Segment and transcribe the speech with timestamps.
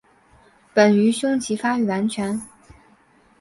[0.73, 2.41] 本鱼胸鳍发育完全。